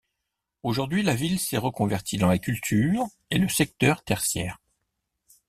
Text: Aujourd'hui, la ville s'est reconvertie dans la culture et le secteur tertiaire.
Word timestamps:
Aujourd'hui, 0.63 1.03
la 1.03 1.13
ville 1.13 1.37
s'est 1.39 1.59
reconvertie 1.59 2.17
dans 2.17 2.25
la 2.27 2.39
culture 2.39 3.05
et 3.29 3.37
le 3.37 3.47
secteur 3.47 4.03
tertiaire. 4.03 4.57